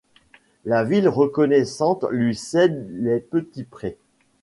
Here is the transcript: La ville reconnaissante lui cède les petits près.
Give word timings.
La 0.65 0.83
ville 0.83 1.07
reconnaissante 1.07 2.05
lui 2.09 2.33
cède 2.35 2.87
les 2.89 3.19
petits 3.19 3.65
près. 3.65 3.97